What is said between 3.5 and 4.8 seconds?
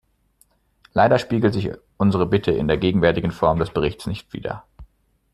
des Berichts nicht wider.